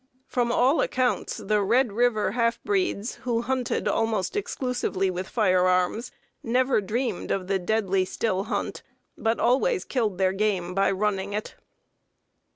[0.25, 6.11] From all accounts, the Red River half breeds, who hunted almost exclusively with fire arms,
[6.41, 8.81] never dreamed of the deadly still hunt,
[9.15, 11.53] but always killed their game by "running" it.